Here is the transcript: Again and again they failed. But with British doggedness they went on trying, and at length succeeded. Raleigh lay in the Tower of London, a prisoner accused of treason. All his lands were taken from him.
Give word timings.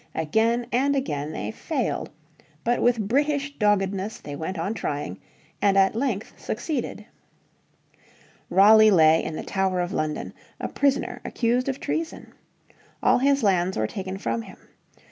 Again 0.15 0.65
and 0.71 0.95
again 0.95 1.31
they 1.31 1.51
failed. 1.51 2.09
But 2.63 2.81
with 2.81 3.07
British 3.07 3.55
doggedness 3.59 4.17
they 4.19 4.35
went 4.35 4.57
on 4.57 4.73
trying, 4.73 5.19
and 5.61 5.77
at 5.77 5.93
length 5.93 6.33
succeeded. 6.39 7.05
Raleigh 8.49 8.89
lay 8.89 9.23
in 9.23 9.35
the 9.35 9.43
Tower 9.43 9.79
of 9.79 9.93
London, 9.93 10.33
a 10.59 10.69
prisoner 10.69 11.21
accused 11.23 11.69
of 11.69 11.79
treason. 11.79 12.33
All 13.03 13.19
his 13.19 13.43
lands 13.43 13.77
were 13.77 13.85
taken 13.85 14.17
from 14.17 14.41
him. 14.41 14.57